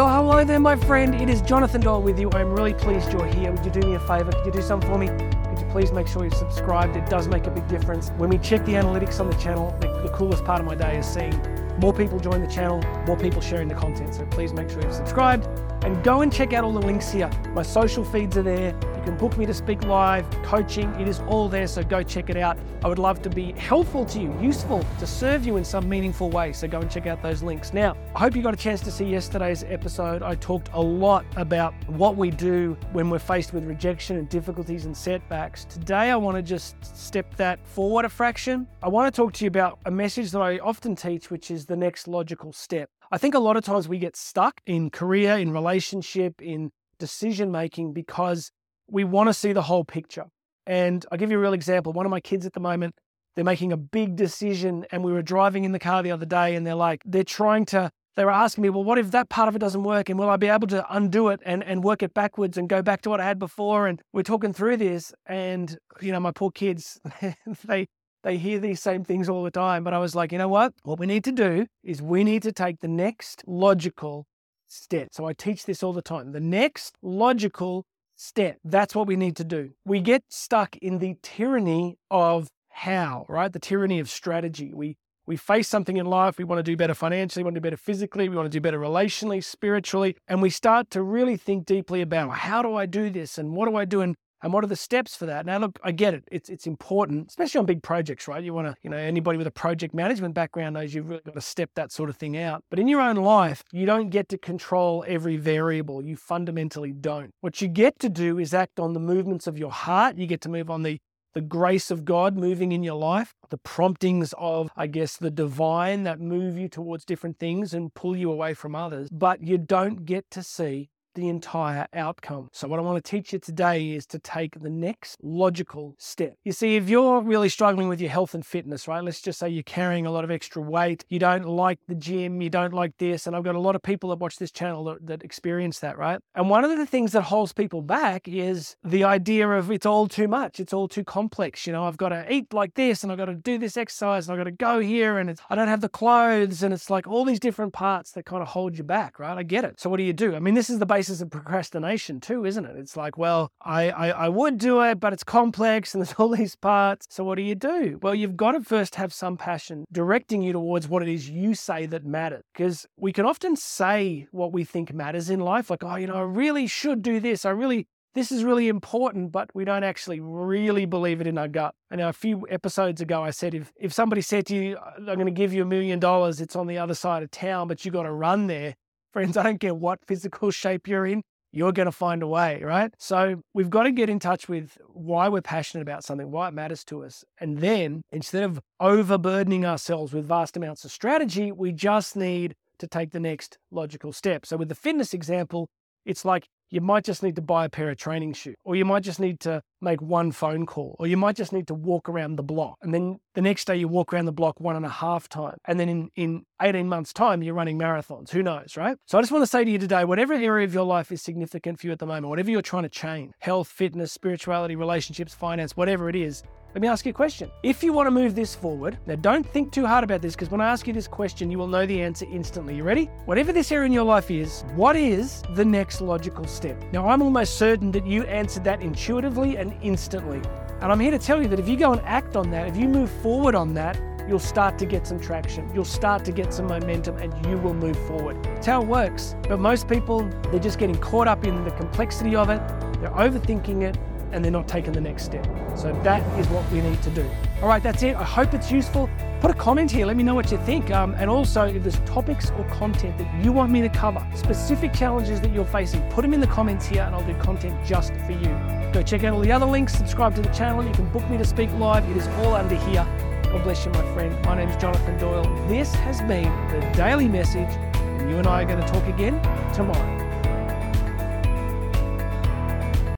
[0.00, 1.14] Well, hello there, my friend.
[1.14, 2.30] It is Jonathan Doyle with you.
[2.32, 3.52] I'm really pleased you're here.
[3.52, 4.32] Would you do me a favor?
[4.32, 5.08] Could you do something for me?
[5.08, 6.96] Could you please make sure you're subscribed?
[6.96, 8.08] It does make a big difference.
[8.16, 10.96] When we check the analytics on the channel, the, the coolest part of my day
[10.96, 11.38] is seeing
[11.80, 14.14] more people join the channel, more people sharing the content.
[14.14, 15.46] So please make sure you're subscribed
[15.84, 17.30] and go and check out all the links here.
[17.52, 18.72] My social feeds are there.
[19.00, 21.66] You can book me to speak live, coaching, it is all there.
[21.66, 22.58] So go check it out.
[22.84, 26.28] I would love to be helpful to you, useful, to serve you in some meaningful
[26.28, 26.52] way.
[26.52, 27.72] So go and check out those links.
[27.72, 30.22] Now, I hope you got a chance to see yesterday's episode.
[30.22, 34.84] I talked a lot about what we do when we're faced with rejection and difficulties
[34.84, 35.64] and setbacks.
[35.64, 38.68] Today, I want to just step that forward a fraction.
[38.82, 41.64] I want to talk to you about a message that I often teach, which is
[41.64, 42.90] the next logical step.
[43.10, 47.50] I think a lot of times we get stuck in career, in relationship, in decision
[47.50, 48.52] making because
[48.90, 50.24] we want to see the whole picture.
[50.66, 51.92] And I'll give you a real example.
[51.92, 52.94] One of my kids at the moment,
[53.34, 56.54] they're making a big decision, and we were driving in the car the other day,
[56.54, 59.48] and they're like, they're trying to, they were asking me, well, what if that part
[59.48, 60.08] of it doesn't work?
[60.08, 62.82] And will I be able to undo it and, and work it backwards and go
[62.82, 63.86] back to what I had before?
[63.86, 67.00] And we're talking through this, and, you know, my poor kids,
[67.64, 67.86] they,
[68.22, 69.84] they hear these same things all the time.
[69.84, 70.74] But I was like, you know what?
[70.82, 74.26] What we need to do is we need to take the next logical
[74.66, 75.08] step.
[75.12, 76.32] So I teach this all the time.
[76.32, 77.86] The next logical
[78.20, 78.58] step.
[78.64, 79.70] That's what we need to do.
[79.84, 83.52] We get stuck in the tyranny of how, right?
[83.52, 84.72] The tyranny of strategy.
[84.74, 87.60] We we face something in life, we want to do better financially, we want to
[87.60, 91.36] do better physically, we want to do better relationally, spiritually, and we start to really
[91.36, 94.52] think deeply about how do I do this and what do I do and and
[94.52, 95.46] what are the steps for that?
[95.46, 96.24] Now, look, I get it.
[96.30, 98.42] It's it's important, especially on big projects, right?
[98.42, 101.34] You want to, you know, anybody with a project management background knows you've really got
[101.34, 102.64] to step that sort of thing out.
[102.70, 106.02] But in your own life, you don't get to control every variable.
[106.02, 107.32] You fundamentally don't.
[107.40, 110.16] What you get to do is act on the movements of your heart.
[110.16, 111.00] You get to move on the
[111.32, 116.02] the grace of God moving in your life, the promptings of, I guess, the divine
[116.02, 119.08] that move you towards different things and pull you away from others.
[119.12, 122.48] But you don't get to see the entire outcome.
[122.52, 126.36] So, what I want to teach you today is to take the next logical step.
[126.44, 129.48] You see, if you're really struggling with your health and fitness, right, let's just say
[129.48, 132.96] you're carrying a lot of extra weight, you don't like the gym, you don't like
[132.98, 135.80] this, and I've got a lot of people that watch this channel that, that experience
[135.80, 136.20] that, right?
[136.34, 140.06] And one of the things that holds people back is the idea of it's all
[140.06, 141.66] too much, it's all too complex.
[141.66, 144.28] You know, I've got to eat like this, and I've got to do this exercise,
[144.28, 147.06] and I've got to go here, and I don't have the clothes, and it's like
[147.06, 149.36] all these different parts that kind of hold you back, right?
[149.36, 149.80] I get it.
[149.80, 150.34] So, what do you do?
[150.34, 152.76] I mean, this is the basic basis of procrastination too, isn't it?
[152.76, 156.28] It's like, well, I, I, I would do it, but it's complex and there's all
[156.28, 157.06] these parts.
[157.08, 157.98] So what do you do?
[158.02, 161.54] Well, you've got to first have some passion directing you towards what it is you
[161.54, 162.42] say that matters.
[162.52, 166.16] Because we can often say what we think matters in life, like, oh, you know,
[166.16, 167.46] I really should do this.
[167.46, 171.46] I really this is really important, but we don't actually really believe it in our
[171.46, 171.74] gut.
[171.92, 175.26] And a few episodes ago, I said if, if somebody said to you, I'm going
[175.26, 177.92] to give you a million dollars, it's on the other side of town, but you
[177.92, 178.74] got to run there,
[179.12, 181.22] Friends, I don't care what physical shape you're in,
[181.52, 182.92] you're going to find a way, right?
[182.98, 186.54] So we've got to get in touch with why we're passionate about something, why it
[186.54, 187.24] matters to us.
[187.38, 192.86] And then instead of overburdening ourselves with vast amounts of strategy, we just need to
[192.86, 194.46] take the next logical step.
[194.46, 195.68] So with the fitness example,
[196.04, 198.84] it's like you might just need to buy a pair of training shoes, or you
[198.84, 202.08] might just need to make one phone call, or you might just need to walk
[202.08, 202.78] around the block.
[202.82, 205.58] And then the next day you walk around the block one and a half times.
[205.64, 208.30] And then in, in 18 months' time, you're running marathons.
[208.30, 208.96] Who knows, right?
[209.06, 211.22] So I just want to say to you today whatever area of your life is
[211.22, 215.34] significant for you at the moment, whatever you're trying to change health, fitness, spirituality, relationships,
[215.34, 216.42] finance, whatever it is
[216.74, 217.50] let me ask you a question.
[217.64, 220.50] If you want to move this forward, now don't think too hard about this because
[220.50, 222.76] when I ask you this question, you will know the answer instantly.
[222.76, 223.06] You ready?
[223.24, 226.80] Whatever this area in your life is, what is the next logical step?
[226.92, 230.40] Now, I'm almost certain that you answered that intuitively and instantly.
[230.80, 232.76] And I'm here to tell you that if you go and act on that, if
[232.76, 235.68] you move forward on that, you'll start to get some traction.
[235.74, 238.46] You'll start to get some momentum and you will move forward.
[238.46, 239.34] It's how it works.
[239.48, 240.22] But most people,
[240.52, 242.60] they're just getting caught up in the complexity of it,
[243.00, 243.98] they're overthinking it,
[244.32, 245.46] and they're not taking the next step.
[245.76, 247.28] So that is what we need to do.
[247.62, 248.16] All right, that's it.
[248.16, 249.08] I hope it's useful.
[249.40, 250.06] Put a comment here.
[250.06, 250.90] Let me know what you think.
[250.90, 254.92] Um, and also, if there's topics or content that you want me to cover, specific
[254.92, 258.12] challenges that you're facing, put them in the comments here and I'll do content just
[258.26, 258.56] for you.
[258.92, 260.84] Go check out all the other links, subscribe to the channel.
[260.84, 262.08] You can book me to speak live.
[262.10, 263.06] It is all under here.
[263.44, 264.44] God bless you, my friend.
[264.44, 265.42] My name is Jonathan Doyle.
[265.66, 269.40] This has been the Daily Message, and you and I are going to talk again
[269.72, 270.29] tomorrow.